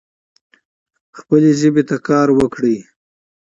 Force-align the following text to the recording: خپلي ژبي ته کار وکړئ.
خپلي 1.17 1.51
ژبي 1.59 1.83
ته 1.89 1.95
کار 2.07 2.27
وکړئ. 2.37 2.77